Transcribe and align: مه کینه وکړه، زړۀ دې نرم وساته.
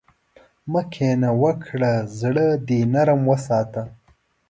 مه 0.71 0.81
کینه 0.93 1.31
وکړه، 1.41 1.93
زړۀ 2.19 2.49
دې 2.67 2.79
نرم 2.93 3.21
وساته. 3.29 3.83